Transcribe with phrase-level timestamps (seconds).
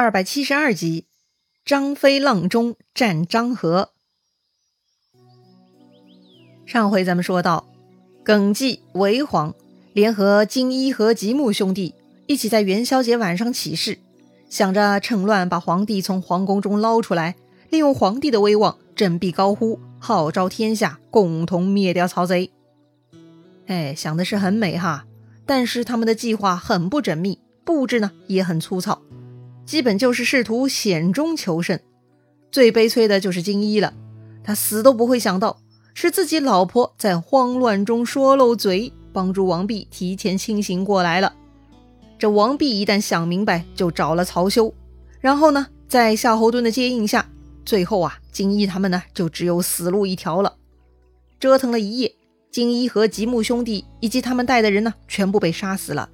[0.00, 1.06] 二百七十二集，
[1.64, 3.90] 张飞浪中战张合。
[6.64, 7.66] 上回咱们说到，
[8.22, 9.56] 耿纪、韦晃
[9.92, 11.96] 联合金一和吉木兄弟
[12.28, 13.98] 一起在元宵节晚上起事，
[14.48, 17.34] 想着趁乱把皇帝从皇宫中捞出来，
[17.68, 22.52] 利用皇帝的威望振臂高呼，号召天下共同灭掉曹贼。
[23.66, 25.06] 哎，想的是很美哈，
[25.44, 29.02] 但是他们的计划很不缜密，布置呢也很粗糙。
[29.68, 31.78] 基本就是试图险中求胜，
[32.50, 33.92] 最悲催的就是金一了。
[34.42, 35.58] 他死都不会想到，
[35.92, 41.34] 是自己老婆在慌乱中说漏嘴，帮助王弼提前清醒过来了。
[42.18, 44.72] 这王弼一旦想明白，就找了曹休。
[45.20, 47.28] 然后呢，在夏侯惇的接应下，
[47.66, 50.54] 最后啊，金一他们呢就只有死路一条了。
[51.38, 52.14] 折腾了一夜，
[52.50, 56.08] 金一和吉木兄弟以及他们带的人呢，全部被杀死了。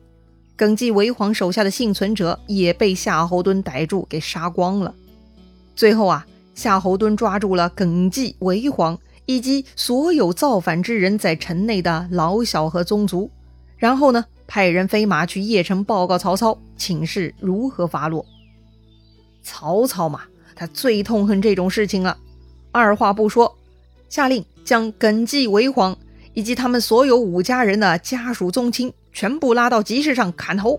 [0.56, 4.95] 耿纪、韦皇手下的幸存者也被夏侯惇逮住，给杀光了。
[5.74, 13.29] 最后啊，夏侯惇抓住了耿纪、韦皇以及所有造反之人在城内的老小和宗族，
[13.76, 18.24] 然后呢，派人飞马去邺城报告曹操，请示如何发落。
[19.42, 20.20] 曹操嘛，
[20.54, 22.16] 他最痛恨这种事情了，
[22.70, 23.59] 二话不说，
[24.09, 25.98] 下令将耿纪、韦皇
[26.32, 28.92] 以及他们所有五家人的家属宗亲。
[29.15, 30.79] 全部拉到集市上砍头。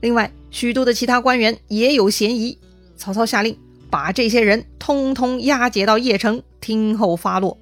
[0.00, 2.58] 另外，许多的其他官员也有嫌疑。
[2.96, 3.56] 曹操下令
[3.88, 7.56] 把这些人通通押解到邺城，听候发落。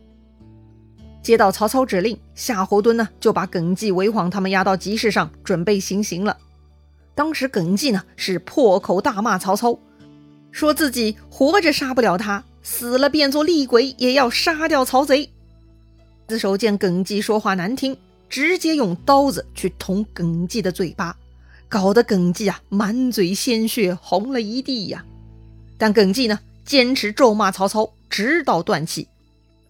[1.23, 6.39] 接到曹操指令，夏侯惇呢就把耿纪、韦晃他们押到集市上，准备行刑了。
[7.15, 9.79] 当时耿纪呢是破口大骂曹操，
[10.53, 15.29] 说自己活着杀不了他，死了变作厉鬼也要杀掉曹贼。
[16.29, 17.97] 子守见耿纪说话难听。
[18.29, 21.17] 直接用刀子去捅耿纪的嘴巴，
[21.69, 25.05] 搞得耿纪啊满嘴鲜血，红了一地呀。
[25.77, 29.09] 但耿纪呢，坚持咒骂曹操，直到断气。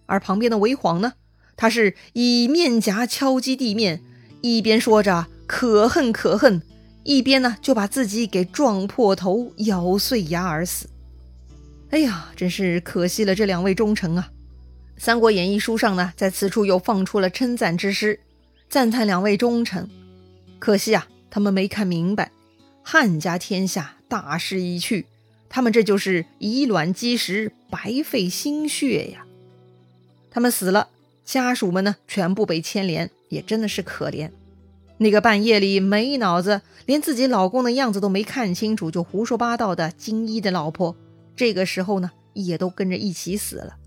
[0.05, 1.13] 而旁边的韦晃呢，
[1.55, 4.01] 他是以面颊敲击地面，
[4.41, 6.61] 一边说着可恨可恨，
[7.03, 10.89] 一边呢就把自己给撞破头，咬碎牙而死。
[11.91, 14.29] 哎呀，真是可惜了这两位忠臣啊！
[15.01, 18.19] 《三国演义》书上呢，在此处又放出了称赞之诗。
[18.69, 19.89] 赞叹两位忠臣，
[20.59, 22.31] 可惜啊，他们没看明白，
[22.83, 25.07] 汉家天下大势已去，
[25.49, 29.25] 他们这就是以卵击石，白费心血呀。
[30.29, 30.89] 他们死了，
[31.25, 34.29] 家属们呢全部被牵连，也真的是可怜。
[34.99, 40.95] 那个半夜里没脑子，连自己老公的样子都没看清楚就胡说八道的金一的老婆，
[41.35, 43.77] 这个时候呢也都跟着一起死了。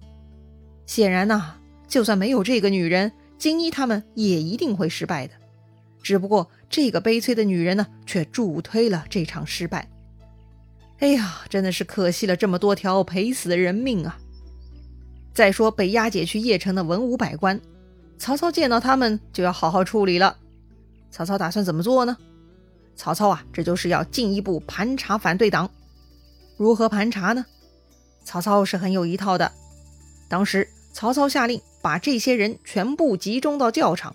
[0.86, 1.54] 显然呐，
[1.86, 3.12] 就算没有这个女人。
[3.38, 5.34] 金一他们也一定会失败的，
[6.02, 9.88] 只不过这个悲催的女人呢，却助推了这场失败。
[10.98, 14.18] 哎呀，真的是可惜了这么多条赔死的人命啊！
[15.34, 17.60] 再说被押解去邺城的文武百官，
[18.18, 20.36] 曹操见到他们就要好好处理了。
[21.10, 22.16] 曹操打算怎么做呢？
[22.94, 25.68] 曹操啊，这就是要进一步盘查反对党。
[26.56, 27.44] 如何盘查呢？
[28.22, 29.50] 曹操是很有一套的。
[30.28, 31.60] 当时曹操下令。
[31.82, 34.14] 把这些人全部集中到教场。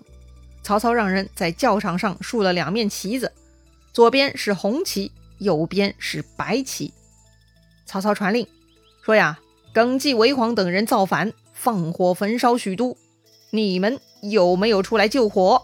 [0.62, 3.32] 曹操让人在教场上竖了两面旗子，
[3.92, 6.92] 左边是红旗，右边是白旗。
[7.86, 8.46] 曹操传令
[9.02, 9.38] 说：“呀，
[9.72, 12.96] 耿纪、韦晃等人造反，放火焚烧许都，
[13.50, 15.62] 你们有没有出来救火？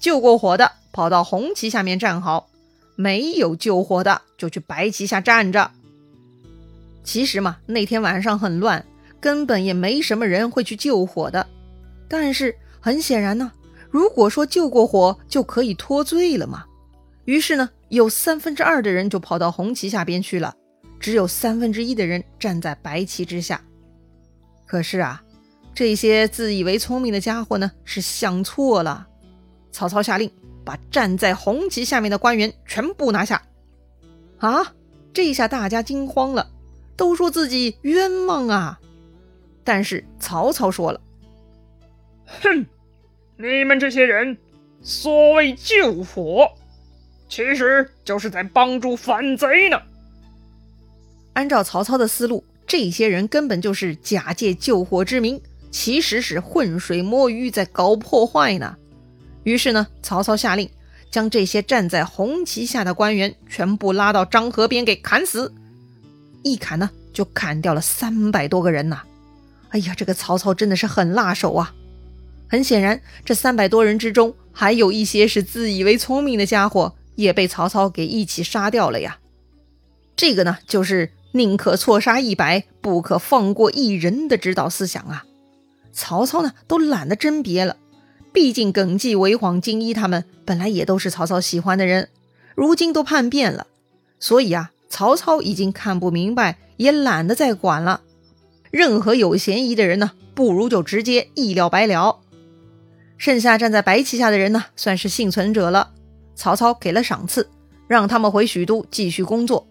[0.00, 2.48] 救过火的跑到红旗下面站好，
[2.96, 5.70] 没有救火的就去白旗下站着。”
[7.04, 8.84] 其实嘛，那天晚上很乱。
[9.26, 11.44] 根本也没什么人会去救火的，
[12.08, 13.50] 但是很显然呢，
[13.90, 16.64] 如果说救过火就可以脱罪了嘛。
[17.24, 20.54] 于是呢，有三分之二的人就跑到红旗下边去了，
[21.00, 23.60] 只有三分之一的人站在白旗之下。
[24.64, 25.20] 可是啊，
[25.74, 29.08] 这些自以为聪明的家伙呢，是想错了。
[29.72, 30.30] 曹操下令
[30.64, 33.42] 把站在红旗下面的官员全部拿下。
[34.38, 34.72] 啊，
[35.12, 36.48] 这下大家惊慌了，
[36.96, 38.78] 都说自己冤枉啊。
[39.66, 41.00] 但是曹操说了
[42.40, 42.64] ：“哼，
[43.36, 44.38] 你们这些人
[44.80, 46.48] 所谓救火，
[47.28, 49.82] 其实就是在帮助反贼呢。”
[51.34, 55.42] 按照曹操的思路，这些人根本就是假借救火之名，
[55.72, 58.76] 其实是浑水摸鱼，在搞破坏呢。
[59.42, 60.70] 于是呢，曹操下令
[61.10, 65.52] 将这些站在红旗下的官员全部拉到漳河边给砍死。
[66.44, 69.02] 一砍呢，就砍掉了三百多个人呐。
[69.70, 71.74] 哎呀，这个曹操真的是很辣手啊！
[72.48, 79.18] 很显然，这三百多人之中，还有一些是自以为聪明的家伙，也被曹操给一起杀掉了呀。
[80.14, 85.24] 这个呢，就是宁可错杀一百，不可放过一人的指导思想啊。
[85.92, 87.76] 曹操呢，都懒得甄别了。
[88.32, 92.10] 毕竟耿纪、韦晃、金一他们本来也都是曹操喜欢的人，
[92.54, 93.66] 如今都叛变了，
[94.20, 98.02] 所以啊，曹操已经看不明白，也懒得再管了。
[98.76, 102.20] 任何有嫌疑的人呢，不如就直接一了百了。
[103.16, 105.94] 剩下站在白旗下的人呢，算是幸存者了。
[106.34, 107.48] 曹操给了赏赐，
[107.88, 109.66] 让他们回许都继续工作。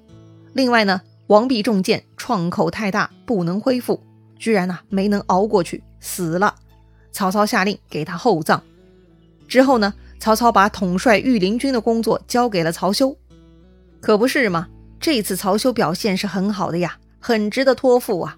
[0.53, 4.01] 另外呢，王弼中箭，创口太大，不能恢复，
[4.39, 6.55] 居然呢没能熬过去，死了。
[7.11, 8.63] 曹操下令给他厚葬。
[9.47, 13.15] 之后呢，曹操把统帅御林军的工作交给了曹休。
[14.01, 14.67] 可不是嘛，
[14.99, 18.35] 这次曹休表现是很好的呀，很值得托付啊。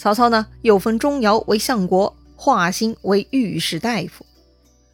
[0.00, 4.24] 曹操呢，又封钟繇为相国，华歆为御史大夫。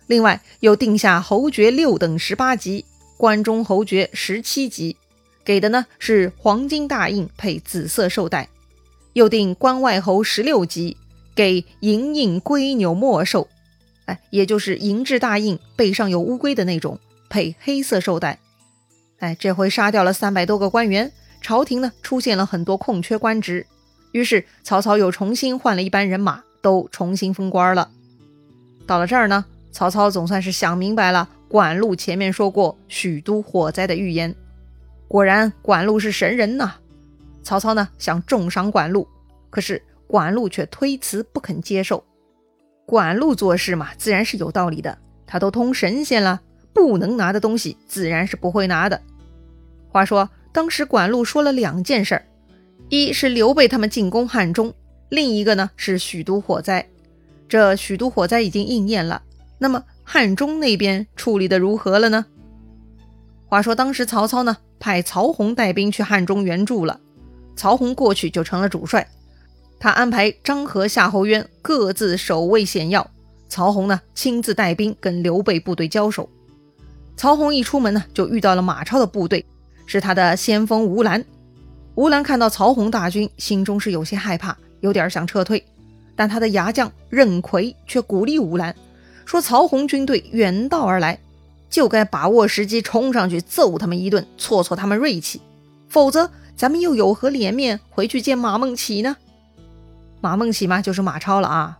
[0.09, 2.85] 另外又定下侯爵六等十八级，
[3.17, 4.97] 关中侯爵十七级，
[5.45, 8.49] 给的呢是黄金大印配紫色绶带。
[9.13, 10.97] 又定关外侯十六级，
[11.37, 13.47] 给银印龟纽墨绶，
[14.07, 16.99] 哎，也就是银质大印，背上有乌龟的那种，
[17.31, 18.41] 配黑色绶带。
[19.21, 23.65] 哎，这回杀掉了三百多个官员，朝廷呢出现了很多空缺官职。
[24.17, 27.91] 于是曹操又重新换了一班人马，都重新封官了。
[28.87, 34.35] 到了这儿呢，曹操总算是想明白了管路前面说过许都火灾的预言。
[35.07, 36.77] 果然，管路是神人呐！
[37.43, 39.07] 曹操呢想重赏管路，
[39.51, 42.03] 可是管路却推辞不肯接受。
[42.87, 44.97] 管路做事嘛，自然是有道理的，
[45.27, 46.41] 他都通神仙了，
[46.73, 48.99] 不能拿的东西自然是不会拿的。
[49.91, 52.25] 话说当时管路说了两件事儿。
[52.89, 54.73] 一是刘备他们进攻汉中，
[55.09, 56.89] 另一个呢是许都火灾。
[57.49, 59.23] 这许都火灾已经应验了，
[59.59, 62.27] 那么汉中那边处理的如何了呢？
[63.47, 67.01] 话说当时曹操呢派曹洪带兵去汉中援助了，
[67.57, 69.09] 曹洪过去就成了主帅，
[69.81, 73.09] 他安排张合、夏侯渊各自守卫险要，
[73.49, 76.29] 曹洪呢亲自带兵跟刘备部队交手。
[77.17, 79.45] 曹洪一出门呢就遇到了马超的部队，
[79.87, 81.25] 是他的先锋吴兰。
[81.97, 85.65] 吴兰看到曹洪大军，心中是有些害怕，有点想撤退。
[86.15, 88.77] 但他的牙将任奎却鼓励吴兰
[89.25, 91.19] 说：“曹洪军队远道而来，
[91.71, 95.41] 就该把握时机冲上去揍他们一顿，挫挫他们锐气。
[95.89, 99.17] 否则，咱们又有何脸面回去见马孟起呢？”
[100.21, 101.79] 马孟起嘛，就是马超了啊。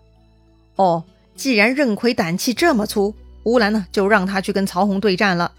[0.77, 1.05] 哦，
[1.35, 5.53] 既然任奎胆气这么粗，吴兰呢就让他去跟曹洪对战了。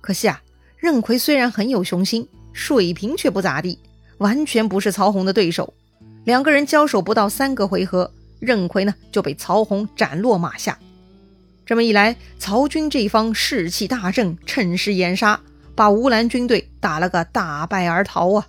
[0.00, 0.40] 可惜啊，
[0.78, 2.26] 任奎虽然很有雄心。
[2.52, 3.78] 水平却不咋地，
[4.18, 5.72] 完全不是曹洪的对手。
[6.24, 10.78] 两个人交手不到三个回合，任奎呢就被曹洪斩落马下。
[11.64, 15.40] 这么一来，曹军这方士气大振，趁势掩杀，
[15.74, 18.48] 把吴兰军队打了个大败而逃啊！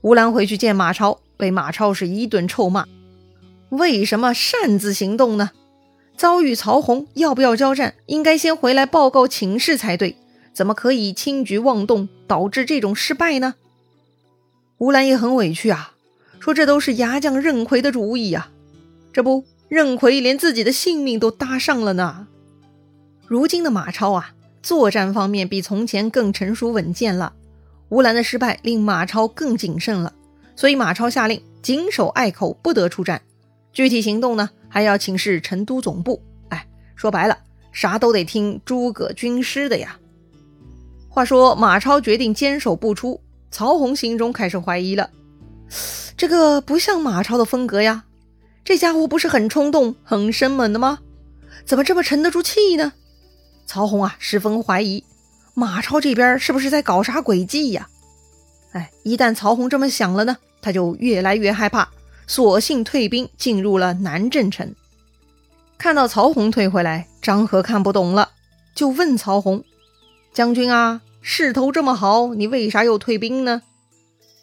[0.00, 2.86] 吴兰回去见马超，被马超是一顿臭骂：
[3.68, 5.52] 为什么擅自行动呢？
[6.16, 7.94] 遭遇曹洪，要不要交战？
[8.06, 10.16] 应该先回来报告请示才对。
[10.54, 13.56] 怎么可以轻举妄动，导致这种失败呢？
[14.78, 15.94] 吴兰也很委屈啊，
[16.38, 18.48] 说这都是牙将任奎的主意呀。
[19.12, 22.28] 这不，任奎连自己的性命都搭上了呢。
[23.26, 27.32] 如今的马超啊，作战方面比从前更成熟稳健了。
[27.88, 30.12] 吴兰的失败令马超更谨慎了，
[30.56, 33.22] 所以马超下令谨守隘口，不得出战。
[33.72, 36.22] 具体行动呢，还要请示成都总部。
[36.48, 37.38] 哎，说白了，
[37.72, 39.98] 啥都得听诸葛军师的呀。
[41.14, 45.08] 话说马超决定坚守不出，曹洪心中开始怀疑了。
[46.16, 48.02] 这个不像马超的风格呀，
[48.64, 50.98] 这家伙不是很冲动、很生猛的吗？
[51.64, 52.94] 怎么这么沉得住气呢？
[53.64, 55.04] 曹洪啊，十分怀疑
[55.54, 57.88] 马超这边是不是在搞啥诡计呀？
[58.72, 61.88] 哎，一旦曹洪这么想了呢，他就越来越害怕，
[62.26, 64.74] 索性退兵进入了南郑城。
[65.78, 68.30] 看到曹洪退回来，张合看不懂了，
[68.74, 69.62] 就问曹洪。
[70.34, 73.62] 将军啊，势头这么好，你为啥又退兵呢？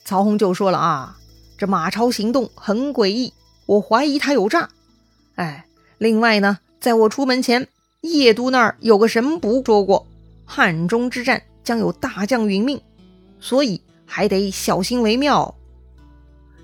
[0.06, 1.18] 曹洪就说了啊，
[1.58, 3.34] 这马超行动很诡异，
[3.66, 4.70] 我怀疑他有诈。
[5.36, 5.66] 哎，
[5.98, 7.68] 另外呢，在我出门前，
[8.02, 10.08] 邺都那儿有个神卜说过，
[10.46, 12.82] 汉中之战将有大将殒命，
[13.42, 15.54] 所以还得小心为妙。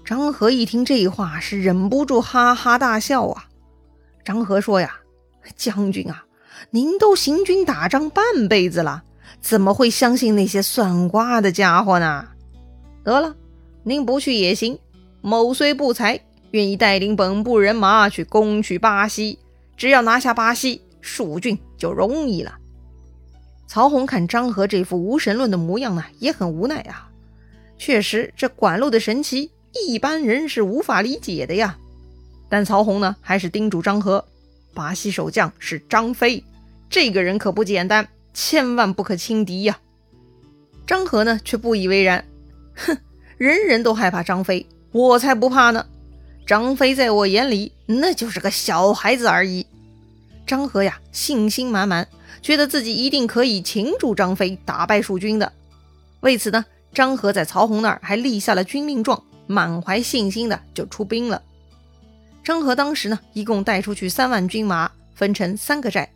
[0.05, 3.49] 张合一听这话，是忍不住哈哈大笑啊。
[4.23, 4.99] 张合说呀，
[5.57, 6.23] 将军啊，
[6.69, 9.03] 您都行军打仗半辈子了。
[9.41, 12.27] 怎么会相信那些算卦的家伙呢？
[13.03, 13.35] 得了，
[13.83, 14.77] 您不去也行。
[15.21, 16.19] 某虽不才，
[16.51, 19.39] 愿意带领本部人马去攻取巴西。
[19.75, 22.57] 只要拿下巴西，蜀郡就容易了。
[23.67, 27.09] 曹洪看张合这副无神论的模样呢，也很无奈啊。
[27.77, 29.51] 确实，这管路的神奇，
[29.87, 31.77] 一般人是无法理解的呀。
[32.49, 34.25] 但曹洪呢，还是叮嘱张合，
[34.73, 36.43] 巴西守将是张飞，
[36.89, 38.07] 这个人可不简单，
[38.39, 39.79] 千万不可轻敌呀。
[40.85, 42.23] 张合呢，却不以为然，
[42.75, 42.95] 哼，
[43.39, 45.83] 人人都害怕张飞，我才不怕呢。
[46.45, 49.65] 张飞在我眼里，那就是个小孩子而已。
[50.45, 52.07] 张合呀，信心满满，
[52.43, 55.51] 觉得自己一定可以擒住张飞，打败蜀军的。
[56.19, 56.63] 为此呢，
[56.93, 61.41] 张合在曹洪那儿还立下了军令状，满怀信心的就出兵了。
[62.43, 66.07] 张合当时呢，一共带出去三万军马，分成三个寨，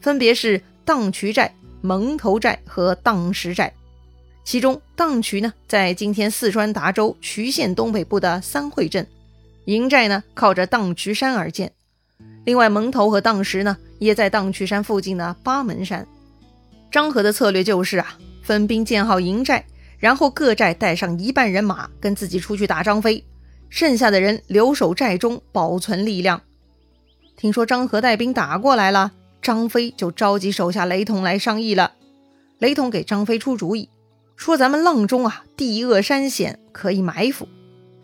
[0.00, 3.72] 分别是荡渠寨、蒙头寨和荡石寨。
[4.44, 9.06] 其中荡渠呢，在今天四川达州渠县东北部的三会镇，
[9.66, 11.72] 营寨呢靠着荡渠山而建。
[12.44, 16.06] 另外，蒙头和荡石呢，也在荡渠山附近的八门山。
[16.90, 19.64] 张合的策略就是啊，分兵建好营寨，
[19.98, 23.24] 然后各寨带上一半人马，跟自己出去打张飞。
[23.68, 26.42] 剩下的人留守寨中，保存力量。
[27.36, 31.92] 听说张合带兵打过来了，张飞就召集手下雷同来商议了。
[32.58, 33.88] 雷同给张飞出主意，
[34.36, 37.48] 说：“咱们阆中啊，地恶山险，可以埋伏。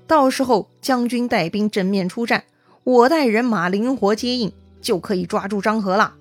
[0.07, 2.45] 到时候将军带兵正面出战，
[2.85, 6.15] 我带人马灵活接应，就可以抓住张合了。”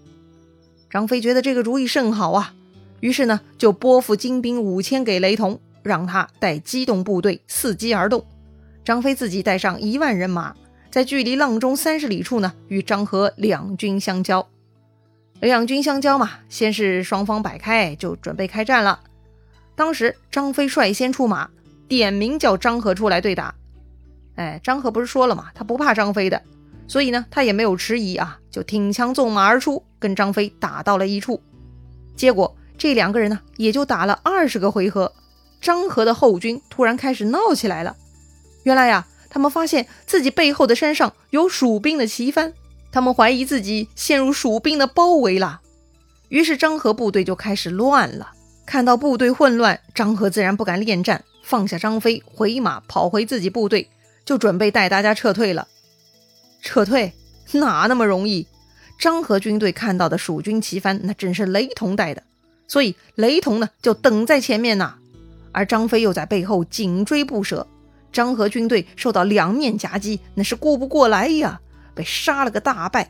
[0.92, 2.54] 张飞觉得这个主意甚好啊，
[3.00, 8.26] 于是呢，就拨付精兵五千给雷同，让他带机动部队伺机而动。
[8.84, 10.56] 张飞自己带上一万人马，
[10.92, 14.48] 在距离阆中三十里处呢，与张合两军相交。
[15.42, 19.00] 两军相交嘛，先是双方摆开，就准备开战了。
[19.76, 21.50] 当时张飞率先出马，
[21.88, 23.54] 点名叫张合出来对打。
[24.36, 25.52] 哎，张合不是说了吗？
[25.54, 26.42] 他不怕张飞的，
[26.88, 31.42] 所以呢，他也没有迟疑啊，就挺枪纵马而出，跟张飞打到了一处。
[32.16, 35.14] 结果这两个人呢，也就打了二十个回合，
[35.62, 37.96] 张合的后军突然开始闹起来了。
[38.64, 42.54] 原来呀，他们发现自己背后的山上有蜀兵的旗帆，
[42.96, 45.60] 他们怀疑自己陷入蜀兵的包围了。
[46.30, 48.32] 于是张合部队就开始乱了。
[48.66, 53.90] 看到部队混乱，张合自然不敢恋战，放下张飞，回马跑回自己部队，
[54.24, 55.68] 就准备带大家撤退了。
[56.62, 57.12] 撤退
[57.52, 58.48] 哪那么容易？
[58.98, 62.24] 张合军队看到的蜀军旗帆，那真是雷同带的，
[62.66, 64.96] 所以雷同呢就等在前面呐，
[65.52, 67.68] 而张飞又在背后紧追不舍。
[68.14, 71.60] 张合军队受到两面夹击，那是顾不过来呀，
[71.96, 73.10] 被杀了个大败。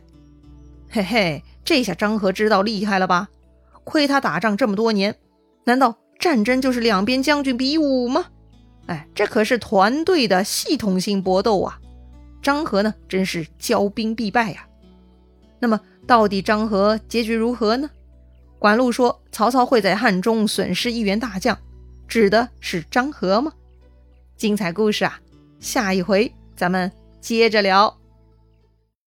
[0.90, 3.28] 嘿嘿，这下张合知道厉害了吧？
[3.84, 5.16] 亏他打仗这么多年，
[5.66, 8.28] 难道战争就是两边将军比武吗？
[8.86, 11.80] 哎，这可是团队的系统性搏斗啊！
[12.42, 14.68] 张合呢，真是骄兵必败呀。
[15.60, 17.90] 那么，到底张合结局如何呢？
[18.60, 21.58] 管路说曹操会在汉中损失一员大将，
[22.08, 23.52] 指的是张合吗？
[24.38, 25.20] 精彩故事啊，
[25.60, 27.98] 下一回咱们接着聊。